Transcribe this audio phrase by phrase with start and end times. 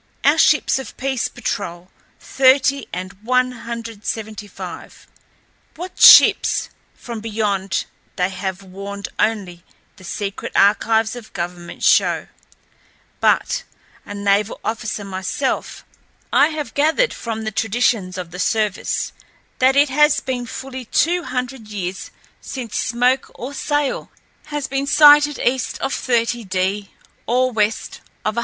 [0.23, 5.05] Our ships of peace patrol thirty and one hundred seventy five.
[5.75, 7.85] What ships from beyond
[8.15, 9.63] they have warned only
[9.97, 12.29] the secret archives of government show;
[13.19, 13.61] but,
[14.03, 15.85] a naval officer myself,
[16.33, 19.13] I have gathered from the traditions of the service
[19.59, 22.09] that it has been fully two hundred years
[22.41, 24.09] since smoke or sail
[24.45, 26.87] has been sighted east of 30°
[27.27, 28.39] or west of 175°.